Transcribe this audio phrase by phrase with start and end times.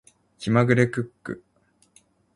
[0.39, 1.43] 気まぐれクック